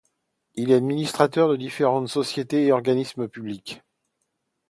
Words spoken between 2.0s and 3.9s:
sociétés et organismes publics.